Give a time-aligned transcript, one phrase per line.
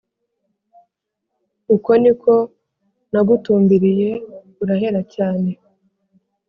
[1.75, 2.33] uko niko
[3.11, 4.09] nagutumbiriye
[4.63, 5.49] urahera cyane